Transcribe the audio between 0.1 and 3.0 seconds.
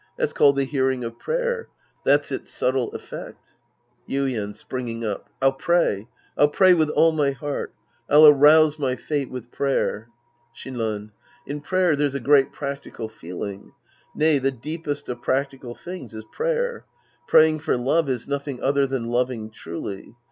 That's called the hearing of prayer. That's its subtle